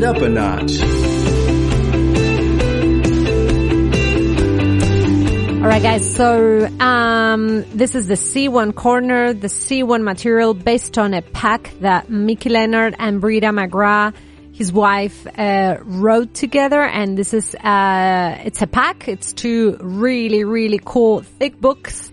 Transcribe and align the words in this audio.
it 0.00 0.04
up 0.04 0.22
a 0.22 0.28
notch. 0.28 0.80
All 5.60 5.68
right, 5.68 5.82
guys. 5.82 6.14
So 6.14 6.66
um, 6.80 7.64
this 7.76 7.94
is 7.94 8.06
the 8.06 8.14
C1 8.14 8.74
corner, 8.74 9.34
the 9.34 9.48
C1 9.48 10.02
material 10.02 10.54
based 10.54 10.96
on 10.96 11.12
a 11.12 11.20
pack 11.20 11.74
that 11.80 12.08
Mickey 12.08 12.48
Leonard 12.48 12.96
and 12.98 13.20
Brita 13.20 13.48
McGrath, 13.48 14.14
his 14.52 14.72
wife, 14.72 15.26
uh, 15.38 15.76
wrote 15.82 16.32
together. 16.32 16.82
And 16.82 17.18
this 17.18 17.34
is 17.34 17.54
uh, 17.54 18.38
it's 18.42 18.62
a 18.62 18.66
pack. 18.66 19.06
It's 19.06 19.34
two 19.34 19.76
really, 19.80 20.44
really 20.44 20.80
cool 20.82 21.20
thick 21.20 21.60
books. 21.60 22.10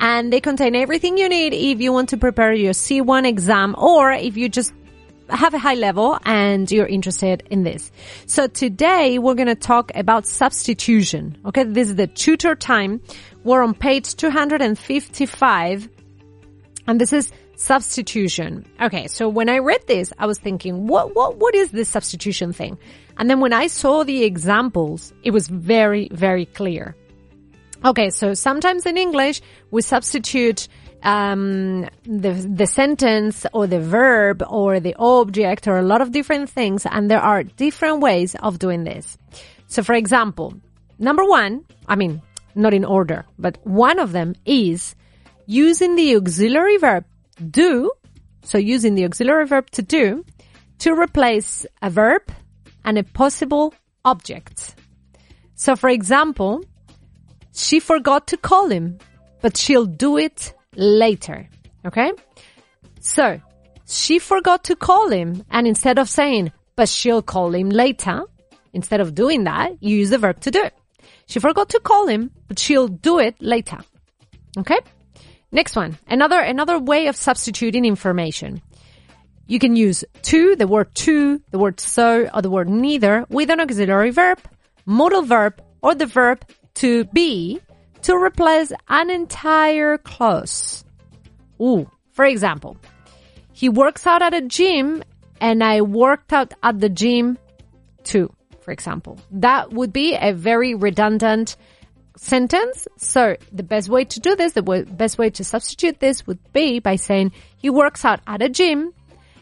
And 0.00 0.32
they 0.32 0.40
contain 0.40 0.74
everything 0.74 1.18
you 1.18 1.28
need 1.28 1.54
if 1.54 1.80
you 1.80 1.92
want 1.92 2.10
to 2.10 2.16
prepare 2.16 2.52
your 2.52 2.72
C1 2.72 3.26
exam 3.26 3.74
or 3.78 4.12
if 4.12 4.36
you 4.36 4.48
just 4.48 4.72
have 5.28 5.54
a 5.54 5.58
high 5.58 5.74
level 5.74 6.18
and 6.24 6.70
you're 6.70 6.86
interested 6.86 7.42
in 7.50 7.62
this. 7.62 7.90
So 8.26 8.46
today 8.46 9.18
we're 9.18 9.34
going 9.34 9.48
to 9.48 9.54
talk 9.54 9.92
about 9.94 10.26
substitution. 10.26 11.38
Okay. 11.46 11.64
This 11.64 11.88
is 11.88 11.96
the 11.96 12.06
tutor 12.06 12.54
time. 12.54 13.00
We're 13.44 13.62
on 13.62 13.74
page 13.74 14.14
255 14.16 15.88
and 16.86 17.00
this 17.00 17.12
is 17.12 17.32
substitution. 17.56 18.64
Okay. 18.80 19.06
So 19.08 19.28
when 19.28 19.48
I 19.48 19.58
read 19.58 19.86
this, 19.86 20.12
I 20.18 20.26
was 20.26 20.38
thinking, 20.38 20.86
what, 20.86 21.14
what, 21.14 21.36
what 21.36 21.54
is 21.54 21.70
this 21.70 21.88
substitution 21.88 22.52
thing? 22.52 22.78
And 23.16 23.28
then 23.28 23.40
when 23.40 23.52
I 23.52 23.66
saw 23.66 24.04
the 24.04 24.24
examples, 24.24 25.12
it 25.22 25.32
was 25.32 25.48
very, 25.48 26.08
very 26.12 26.46
clear. 26.46 26.96
Okay. 27.84 28.10
So 28.10 28.34
sometimes 28.34 28.86
in 28.86 28.96
English, 28.96 29.40
we 29.70 29.82
substitute 29.82 30.68
um, 31.02 31.88
the 32.04 32.32
the 32.32 32.66
sentence 32.66 33.46
or 33.52 33.66
the 33.66 33.80
verb 33.80 34.42
or 34.48 34.80
the 34.80 34.94
object 34.98 35.68
or 35.68 35.78
a 35.78 35.82
lot 35.82 36.00
of 36.00 36.12
different 36.12 36.50
things, 36.50 36.86
and 36.86 37.10
there 37.10 37.20
are 37.20 37.42
different 37.42 38.00
ways 38.00 38.34
of 38.36 38.58
doing 38.58 38.84
this. 38.84 39.18
So, 39.68 39.82
for 39.82 39.94
example, 39.94 40.54
number 40.98 41.24
one, 41.24 41.64
I 41.86 41.96
mean, 41.96 42.22
not 42.54 42.74
in 42.74 42.84
order, 42.84 43.26
but 43.38 43.58
one 43.64 43.98
of 43.98 44.12
them 44.12 44.34
is 44.44 44.94
using 45.46 45.96
the 45.96 46.16
auxiliary 46.16 46.78
verb 46.78 47.04
do. 47.50 47.92
So, 48.42 48.58
using 48.58 48.94
the 48.94 49.04
auxiliary 49.04 49.46
verb 49.46 49.70
to 49.72 49.82
do 49.82 50.24
to 50.78 50.94
replace 50.94 51.66
a 51.82 51.90
verb 51.90 52.22
and 52.84 52.98
a 52.98 53.04
possible 53.04 53.74
object. 54.04 54.74
So, 55.54 55.76
for 55.76 55.90
example, 55.90 56.64
she 57.52 57.80
forgot 57.80 58.28
to 58.28 58.36
call 58.36 58.68
him, 58.68 58.98
but 59.42 59.56
she'll 59.56 59.86
do 59.86 60.16
it 60.16 60.54
later. 60.76 61.48
Okay? 61.84 62.12
So, 63.00 63.40
she 63.86 64.18
forgot 64.18 64.64
to 64.64 64.76
call 64.76 65.08
him 65.08 65.44
and 65.50 65.66
instead 65.66 65.98
of 65.98 66.08
saying, 66.08 66.52
but 66.76 66.88
she'll 66.88 67.22
call 67.22 67.54
him 67.54 67.70
later, 67.70 68.24
instead 68.72 69.00
of 69.00 69.14
doing 69.14 69.44
that, 69.44 69.82
you 69.82 69.96
use 69.96 70.10
the 70.10 70.18
verb 70.18 70.40
to 70.40 70.50
do. 70.50 70.64
She 71.26 71.40
forgot 71.40 71.70
to 71.70 71.80
call 71.80 72.06
him, 72.06 72.30
but 72.46 72.58
she'll 72.58 72.88
do 72.88 73.18
it 73.18 73.36
later. 73.40 73.78
Okay? 74.56 74.78
Next 75.50 75.76
one. 75.76 75.98
Another, 76.06 76.38
another 76.40 76.78
way 76.78 77.06
of 77.06 77.16
substituting 77.16 77.84
information. 77.84 78.60
You 79.46 79.58
can 79.58 79.76
use 79.76 80.04
to, 80.22 80.56
the 80.56 80.66
word 80.66 80.94
to, 80.96 81.40
the 81.50 81.58
word 81.58 81.80
so, 81.80 82.28
or 82.34 82.42
the 82.42 82.50
word 82.50 82.68
neither 82.68 83.24
with 83.30 83.50
an 83.50 83.60
auxiliary 83.60 84.10
verb, 84.10 84.38
modal 84.84 85.22
verb, 85.22 85.62
or 85.82 85.94
the 85.94 86.06
verb 86.06 86.44
to 86.74 87.04
be 87.06 87.60
to 88.02 88.14
replace 88.16 88.72
an 88.88 89.10
entire 89.10 89.98
clause. 89.98 90.84
Ooh, 91.60 91.90
for 92.12 92.24
example, 92.24 92.76
he 93.52 93.68
works 93.68 94.06
out 94.06 94.22
at 94.22 94.34
a 94.34 94.42
gym 94.42 95.02
and 95.40 95.62
I 95.62 95.82
worked 95.82 96.32
out 96.32 96.54
at 96.62 96.80
the 96.80 96.88
gym 96.88 97.38
too, 98.04 98.32
for 98.60 98.70
example. 98.70 99.18
That 99.30 99.72
would 99.72 99.92
be 99.92 100.14
a 100.14 100.32
very 100.32 100.74
redundant 100.74 101.56
sentence. 102.16 102.88
So 102.96 103.36
the 103.52 103.62
best 103.62 103.88
way 103.88 104.04
to 104.04 104.20
do 104.20 104.36
this, 104.36 104.52
the 104.52 104.62
best 104.62 105.18
way 105.18 105.30
to 105.30 105.44
substitute 105.44 106.00
this 106.00 106.26
would 106.26 106.52
be 106.52 106.78
by 106.78 106.96
saying 106.96 107.32
he 107.56 107.70
works 107.70 108.04
out 108.04 108.20
at 108.26 108.42
a 108.42 108.48
gym 108.48 108.92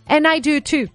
and 0.06 0.27
I 0.27 0.38
do 0.38 0.61
too. 0.61 0.88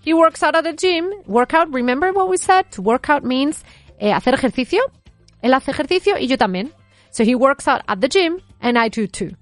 He 0.00 0.14
works 0.14 0.42
out 0.42 0.56
at 0.56 0.64
the 0.64 0.72
gym. 0.72 1.12
Workout, 1.26 1.72
remember 1.72 2.12
what 2.12 2.28
we 2.28 2.36
said? 2.36 2.70
To 2.72 2.82
work 2.82 3.08
out 3.08 3.24
means 3.24 3.62
eh, 4.00 4.12
hacer 4.12 4.34
ejercicio. 4.34 4.80
Él 5.42 5.54
hace 5.54 5.72
ejercicio 5.72 6.14
y 6.14 6.26
yo 6.26 6.36
también. 6.36 6.70
So 7.10 7.24
he 7.24 7.34
works 7.34 7.68
out 7.68 7.82
at 7.88 8.00
the 8.00 8.08
gym 8.08 8.40
and 8.60 8.78
I 8.78 8.88
do 8.88 9.06
too. 9.06 9.32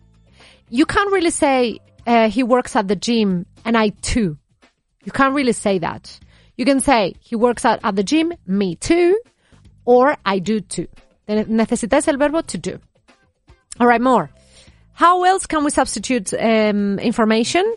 You 0.69 0.87
can't 0.87 1.11
really 1.13 1.31
say 1.31 1.81
uh, 2.07 2.29
he 2.29 2.43
works 2.43 2.75
at 2.77 2.89
the 2.89 2.97
gym 2.97 3.47
and 3.65 3.77
I 3.77 3.91
too. 4.03 4.39
You 5.05 5.13
can't 5.13 5.35
really 5.35 5.53
say 5.53 5.79
that. 5.79 6.19
You 6.57 6.65
can 6.65 6.81
say 6.81 7.15
he 7.21 7.37
works 7.37 7.65
out 7.65 7.81
at 7.83 7.97
the 7.97 8.03
gym, 8.03 8.33
me 8.47 8.77
too, 8.77 9.19
or 9.85 10.17
I 10.25 10.41
do 10.41 10.61
too. 10.61 10.89
Necesitas 11.29 12.09
el 12.09 12.19
verbo 12.19 12.43
to 12.43 12.59
do. 12.59 12.79
All 13.79 13.87
right, 13.87 14.01
more. 14.01 14.31
How 14.93 15.25
else 15.25 15.47
can 15.47 15.65
we 15.65 15.71
substitute 15.71 16.35
um, 16.35 16.99
information? 16.99 17.75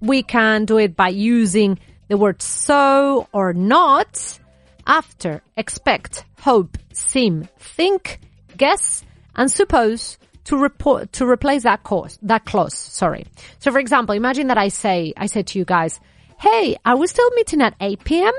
We 0.00 0.22
can 0.22 0.64
do 0.64 0.78
it 0.78 0.96
by 0.96 1.08
using 1.08 1.78
the 2.08 2.16
word 2.16 2.42
so 2.42 3.28
or 3.32 3.52
not 3.52 4.40
after, 4.86 5.42
expect, 5.56 6.24
hope, 6.40 6.78
seem, 6.92 7.48
think, 7.58 8.20
guess, 8.56 9.04
and 9.34 9.50
suppose 9.50 10.18
to 10.44 10.56
report 10.56 11.12
to 11.14 11.26
replace 11.26 11.64
that 11.64 11.82
clause. 11.82 12.18
That 12.22 12.44
clause. 12.44 12.74
Sorry. 12.74 13.26
So, 13.58 13.72
for 13.72 13.78
example, 13.78 14.14
imagine 14.14 14.46
that 14.46 14.58
I 14.58 14.68
say 14.68 15.12
I 15.16 15.26
said 15.26 15.48
to 15.48 15.58
you 15.58 15.64
guys, 15.64 16.00
"Hey, 16.38 16.76
are 16.84 16.96
we 16.96 17.06
still 17.06 17.30
meeting 17.30 17.62
at 17.62 17.74
8 17.80 18.04
p.m.?" 18.04 18.34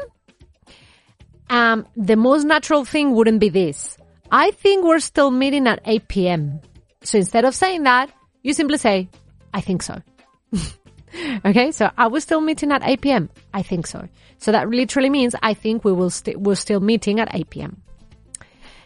Um, 1.49 1.85
the 1.95 2.15
most 2.15 2.45
natural 2.45 2.85
thing 2.85 3.11
wouldn't 3.11 3.39
be 3.39 3.49
this. 3.49 3.97
I 4.31 4.51
think 4.51 4.85
we're 4.85 4.99
still 4.99 5.31
meeting 5.31 5.67
at 5.67 5.81
8 5.85 6.07
p.m. 6.07 6.59
So 7.03 7.17
instead 7.19 7.45
of 7.45 7.55
saying 7.55 7.83
that, 7.83 8.09
you 8.41 8.53
simply 8.53 8.77
say, 8.77 9.09
"I 9.53 9.61
think 9.61 9.83
so." 9.83 10.01
okay, 11.45 11.71
so 11.71 11.89
are 11.97 12.09
we 12.09 12.19
still 12.19 12.41
meeting 12.41 12.71
at 12.71 12.81
8 12.83 13.01
p.m.? 13.01 13.29
I 13.53 13.61
think 13.61 13.87
so. 13.87 14.07
So 14.37 14.51
that 14.51 14.69
literally 14.69 15.09
means 15.09 15.35
I 15.41 15.53
think 15.53 15.83
we 15.83 15.91
will 15.91 16.09
st- 16.09 16.39
we're 16.39 16.55
still 16.55 16.79
meeting 16.79 17.19
at 17.19 17.33
8 17.33 17.49
p.m. 17.49 17.81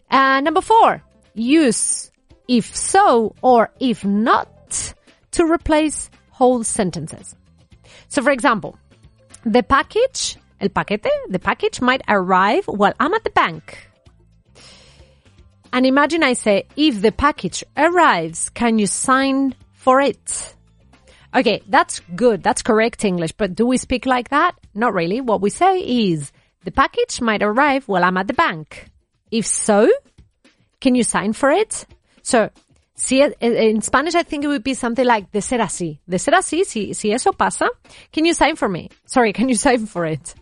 And 0.09 0.41
uh, 0.46 0.50
number 0.50 0.62
four, 0.62 1.02
use 1.34 2.12
if 2.47 2.75
so 2.75 3.36
or 3.41 3.72
if 3.80 4.03
not 4.03 4.94
to 5.31 5.46
replace 5.46 6.09
whole 6.30 6.64
sentences. 6.64 7.36
So 8.09 8.22
for 8.22 8.31
example, 8.31 8.78
the 9.46 9.64
package, 9.64 10.38
el 10.59 10.70
paquete, 10.70 11.08
the 11.30 11.40
package 11.40 11.81
might 11.81 12.02
arrive 12.08 12.66
while 12.66 12.94
I'm 13.00 13.14
at 13.14 13.24
the 13.24 13.30
bank. 13.30 13.90
And 15.74 15.86
imagine 15.86 16.24
I 16.24 16.34
say, 16.34 16.68
if 16.75 17.02
the 17.02 17.14
package 17.14 17.64
arrives, 17.78 18.50
can 18.50 18.78
you 18.78 18.88
sign 18.88 19.56
for 19.72 20.02
it? 20.02 20.56
Okay, 21.34 21.62
that's 21.68 22.02
good. 22.16 22.44
That's 22.44 22.62
correct 22.62 23.06
English. 23.06 23.31
But 23.34 23.56
do 23.56 23.66
we 23.66 23.78
speak 23.78 24.06
like 24.06 24.30
that? 24.30 24.53
Not 24.74 24.94
really. 24.94 25.22
What 25.22 25.42
we 25.42 25.50
say 25.50 25.80
is, 25.80 26.31
the 26.64 26.72
package 26.72 27.22
might 27.22 27.42
arrive 27.42 27.88
while 27.88 28.03
I'm 28.03 28.18
at 28.18 28.28
the 28.28 28.34
bank. 28.34 28.88
If 29.31 29.46
so, 29.46 29.90
can 30.81 30.96
you 30.96 31.03
sign 31.03 31.34
for 31.34 31.50
it? 31.50 31.86
So, 32.22 32.50
si 32.96 33.22
eh, 33.22 33.31
eh, 33.40 33.70
in 33.70 33.81
Spanish, 33.81 34.16
I 34.16 34.24
think 34.24 34.44
it 34.44 34.47
would 34.47 34.64
be 34.64 34.74
something 34.74 35.06
like 35.06 35.31
de 35.31 35.41
ser 35.41 35.59
así. 35.59 36.00
De 36.08 36.20
ser 36.20 36.31
así, 36.31 36.66
si, 36.66 36.94
si 36.94 37.14
eso 37.14 37.31
pasa, 37.31 37.70
can 38.12 38.25
you 38.25 38.34
sign 38.34 38.56
for 38.58 38.68
me? 38.68 38.90
Sorry, 39.06 39.31
can 39.31 39.47
you 39.47 39.56
sign 39.66 39.86
for 39.86 40.06
it? 40.06 40.36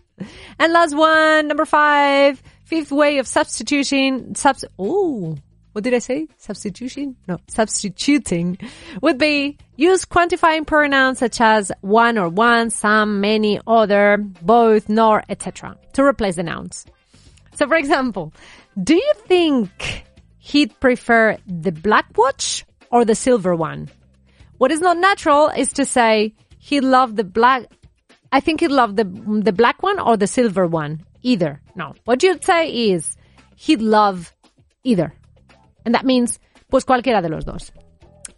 And 0.58 0.72
last 0.72 0.94
one, 0.94 1.48
number 1.48 1.64
five, 1.64 2.42
fifth 2.64 2.92
way 2.92 3.18
of 3.18 3.26
substituting, 3.26 4.34
subs, 4.34 4.64
oh, 4.78 5.36
what 5.72 5.84
did 5.84 5.94
I 5.94 5.98
say? 5.98 6.26
Substitution? 6.36 7.16
No, 7.28 7.38
substituting 7.48 8.58
would 9.02 9.18
be 9.18 9.58
use 9.76 10.04
quantifying 10.04 10.66
pronouns 10.66 11.18
such 11.18 11.40
as 11.40 11.70
one 11.80 12.18
or 12.18 12.28
one, 12.28 12.70
some, 12.70 13.20
many, 13.20 13.60
other, 13.66 14.18
both, 14.18 14.88
nor, 14.88 15.22
etc. 15.28 15.76
to 15.92 16.02
replace 16.02 16.36
the 16.36 16.42
nouns. 16.42 16.86
So 17.54 17.68
for 17.68 17.76
example, 17.76 18.32
do 18.82 18.94
you 18.94 19.12
think 19.26 20.04
he'd 20.38 20.78
prefer 20.80 21.36
the 21.46 21.72
black 21.72 22.06
watch 22.16 22.64
or 22.90 23.04
the 23.04 23.14
silver 23.14 23.54
one? 23.54 23.88
What 24.58 24.72
is 24.72 24.80
not 24.80 24.98
natural 24.98 25.48
is 25.48 25.72
to 25.74 25.84
say 25.84 26.34
he 26.58 26.80
loved 26.80 27.16
the 27.16 27.24
black, 27.24 27.64
I 28.32 28.40
think 28.40 28.60
he 28.60 28.68
loved 28.68 28.96
the, 28.96 29.04
the 29.04 29.52
black 29.52 29.82
one 29.82 29.98
or 29.98 30.16
the 30.16 30.26
silver 30.26 30.66
one. 30.66 31.04
Either. 31.22 31.60
No. 31.74 31.94
What 32.06 32.22
you'd 32.22 32.42
say 32.44 32.70
is 32.92 33.16
he'd 33.56 33.82
love 33.82 34.34
either. 34.84 35.12
And 35.84 35.94
that 35.94 36.04
means, 36.04 36.38
pues 36.70 36.84
cualquiera 36.84 37.22
de 37.22 37.28
los 37.28 37.44
dos. 37.44 37.72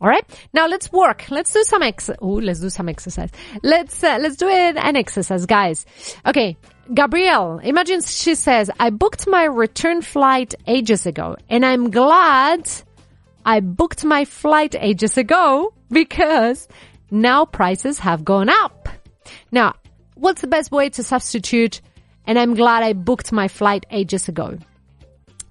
All 0.00 0.08
right. 0.08 0.24
Now 0.52 0.66
let's 0.66 0.90
work. 0.92 1.30
Let's 1.30 1.52
do 1.52 1.62
some 1.62 1.82
ex. 1.82 2.10
Oh, 2.20 2.34
let's 2.34 2.60
do 2.60 2.70
some 2.70 2.88
exercise. 2.88 3.30
Let's 3.62 4.02
uh, 4.02 4.18
let's 4.20 4.36
do 4.36 4.48
it 4.48 4.76
an 4.76 4.96
exercise, 4.96 5.46
guys. 5.46 5.86
Okay. 6.26 6.56
Gabrielle, 6.92 7.60
imagine 7.62 8.00
she 8.02 8.34
says, 8.34 8.68
"I 8.80 8.90
booked 8.90 9.28
my 9.28 9.44
return 9.44 10.02
flight 10.02 10.54
ages 10.66 11.06
ago, 11.06 11.36
and 11.48 11.64
I'm 11.64 11.90
glad 11.90 12.68
I 13.46 13.60
booked 13.60 14.04
my 14.04 14.24
flight 14.24 14.74
ages 14.78 15.16
ago 15.16 15.72
because 15.90 16.66
now 17.10 17.44
prices 17.44 18.00
have 18.00 18.24
gone 18.24 18.48
up." 18.48 18.88
Now, 19.52 19.76
what's 20.14 20.40
the 20.40 20.48
best 20.48 20.72
way 20.72 20.90
to 20.90 21.04
substitute 21.04 21.80
and 22.26 22.38
I'm 22.38 22.54
glad 22.54 22.82
I 22.82 22.92
booked 22.92 23.32
my 23.32 23.48
flight 23.48 23.86
ages 23.90 24.28
ago. 24.28 24.58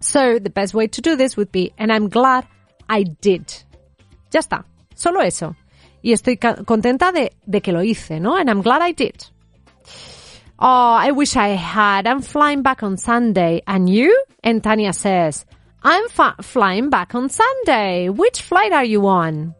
So 0.01 0.39
the 0.39 0.49
best 0.49 0.73
way 0.73 0.87
to 0.87 1.01
do 1.01 1.15
this 1.15 1.37
would 1.37 1.51
be, 1.51 1.71
and 1.77 1.91
I'm 1.91 2.09
glad 2.09 2.45
I 2.89 3.03
did. 3.03 3.45
Ya 4.33 4.41
está. 4.41 4.65
Solo 4.95 5.21
eso. 5.21 5.55
Y 6.03 6.11
estoy 6.11 6.37
contenta 6.37 7.11
de, 7.11 7.31
de 7.45 7.61
que 7.61 7.71
lo 7.71 7.81
hice, 7.81 8.19
¿no? 8.19 8.35
And 8.35 8.49
I'm 8.49 8.61
glad 8.61 8.81
I 8.81 8.91
did. 8.91 9.23
Oh, 10.59 10.93
I 10.93 11.11
wish 11.11 11.35
I 11.37 11.49
had. 11.49 12.07
I'm 12.07 12.21
flying 12.21 12.63
back 12.63 12.83
on 12.83 12.97
Sunday. 12.97 13.61
And 13.65 13.89
you? 13.89 14.15
And 14.43 14.63
Tanya 14.63 14.93
says, 14.93 15.45
I'm 15.83 16.07
flying 16.41 16.89
back 16.89 17.15
on 17.15 17.29
Sunday. 17.29 18.09
Which 18.09 18.41
flight 18.41 18.73
are 18.73 18.83
you 18.83 19.07
on? 19.07 19.55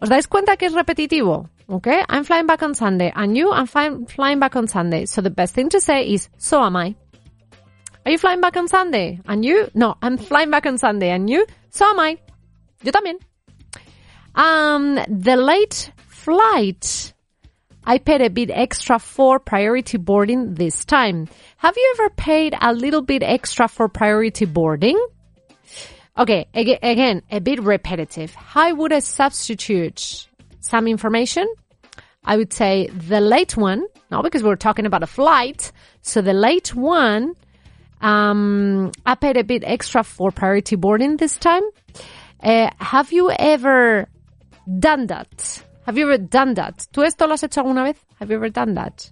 ¿Os 0.00 0.08
dais 0.08 0.26
cuenta 0.26 0.56
que 0.56 0.66
es 0.66 0.74
repetitivo? 0.74 1.48
Okay, 1.68 2.04
I'm 2.08 2.22
flying 2.22 2.46
back 2.46 2.62
on 2.62 2.74
Sunday. 2.74 3.12
And 3.14 3.36
you? 3.36 3.50
I'm 3.50 3.66
flying 3.66 4.38
back 4.38 4.54
on 4.54 4.68
Sunday. 4.68 5.06
So 5.06 5.20
the 5.20 5.30
best 5.30 5.54
thing 5.54 5.68
to 5.70 5.80
say 5.80 6.08
is, 6.12 6.28
so 6.38 6.62
am 6.62 6.76
I. 6.76 6.94
Are 8.06 8.10
you 8.10 8.18
flying 8.18 8.40
back 8.40 8.56
on 8.56 8.68
Sunday? 8.68 9.18
And 9.26 9.44
you? 9.44 9.68
No, 9.74 9.96
I'm 10.00 10.16
flying 10.16 10.48
back 10.48 10.64
on 10.64 10.78
Sunday. 10.78 11.10
And 11.10 11.28
you? 11.28 11.44
So 11.70 11.84
am 11.86 11.98
I. 11.98 12.16
Yo 12.84 12.92
también. 12.92 13.16
Um, 14.36 14.94
the 15.08 15.36
late 15.36 15.90
flight. 16.06 17.12
I 17.82 17.98
paid 17.98 18.20
a 18.20 18.30
bit 18.30 18.50
extra 18.52 19.00
for 19.00 19.40
priority 19.40 19.98
boarding 19.98 20.54
this 20.54 20.84
time. 20.84 21.26
Have 21.56 21.76
you 21.76 21.94
ever 21.98 22.10
paid 22.10 22.54
a 22.60 22.72
little 22.72 23.02
bit 23.02 23.24
extra 23.24 23.66
for 23.66 23.88
priority 23.88 24.44
boarding? 24.44 25.04
Okay, 26.16 26.46
again, 26.54 27.22
a 27.32 27.40
bit 27.40 27.60
repetitive. 27.60 28.32
How 28.36 28.72
would 28.72 28.92
I 28.92 29.00
substitute 29.00 30.28
some 30.60 30.86
information? 30.86 31.52
I 32.24 32.36
would 32.36 32.52
say 32.52 32.86
the 32.86 33.20
late 33.20 33.56
one, 33.56 33.84
not 34.12 34.22
because 34.22 34.44
we're 34.44 34.54
talking 34.54 34.86
about 34.86 35.02
a 35.02 35.08
flight. 35.08 35.72
So 36.02 36.22
the 36.22 36.34
late 36.34 36.72
one, 36.72 37.34
um, 38.00 38.92
I 39.04 39.14
paid 39.14 39.36
a 39.36 39.44
bit 39.44 39.64
extra 39.64 40.02
for 40.02 40.30
priority 40.30 40.76
boarding 40.76 41.16
this 41.16 41.36
time. 41.36 41.62
Uh, 42.42 42.70
have 42.78 43.12
you 43.12 43.30
ever 43.30 44.08
done 44.78 45.06
that? 45.06 45.62
Have 45.86 45.96
you 45.96 46.04
ever 46.10 46.18
done 46.18 46.54
that? 46.54 46.86
¿Tú 46.92 47.04
esto 47.04 47.26
lo 47.26 47.32
has 47.32 47.42
hecho 47.42 47.62
alguna 47.62 47.84
vez? 47.84 47.96
Have 48.18 48.30
you 48.30 48.36
ever 48.36 48.50
done 48.50 48.74
that? 48.74 49.10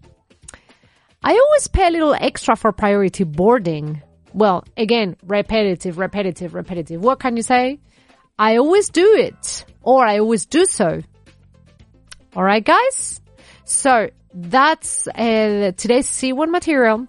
I 1.23 1.33
always 1.33 1.69
pay 1.69 1.87
a 1.87 1.91
little 1.91 2.15
extra 2.15 2.57
for 2.57 2.73
priority 2.73 3.25
boarding. 3.25 4.03
Well, 4.35 4.65
again, 4.77 5.17
repetitive, 5.25 5.97
repetitive, 5.97 6.53
repetitive. 6.53 7.01
What 7.01 7.21
can 7.21 7.37
you 7.37 7.43
say? 7.43 7.81
I 8.39 8.57
always 8.57 8.89
do 8.91 9.15
it. 9.17 9.65
Or 9.81 10.05
I 10.05 10.19
always 10.19 10.47
do 10.47 10.67
so. 10.67 11.01
Alright, 12.37 12.65
guys? 12.65 13.21
So, 13.65 14.11
that's 14.35 15.07
uh, 15.07 15.73
today's 15.77 16.09
C1 16.09 16.51
material. 16.51 17.07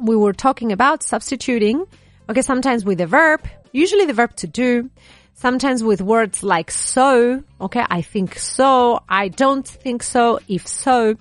We 0.00 0.16
were 0.16 0.32
talking 0.32 0.72
about 0.72 1.02
substituting, 1.02 1.86
okay, 2.28 2.42
sometimes 2.42 2.84
with 2.84 3.00
a 3.00 3.06
verb, 3.06 3.40
usually 3.72 4.06
the 4.06 4.12
verb 4.12 4.34
to 4.36 4.46
do, 4.46 4.90
sometimes 5.34 5.82
with 5.82 6.00
words 6.00 6.42
like 6.42 6.70
so, 6.70 7.42
okay, 7.60 7.84
I 7.88 8.02
think 8.02 8.38
so, 8.38 9.02
I 9.08 9.28
don't 9.28 9.66
think 9.66 10.02
so, 10.02 10.40
if 10.48 10.66
so, 10.66 11.16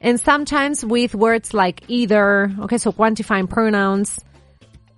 and 0.00 0.20
sometimes 0.20 0.84
with 0.84 1.14
words 1.14 1.54
like 1.54 1.82
either, 1.88 2.52
okay, 2.60 2.78
so 2.78 2.92
quantifying 2.92 3.48
pronouns, 3.48 4.20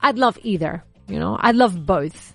I'd 0.01 0.19
love 0.19 0.39
either. 0.43 0.83
You 1.09 1.19
know, 1.19 1.37
I'd 1.39 1.57
love 1.57 1.85
both. 1.85 2.35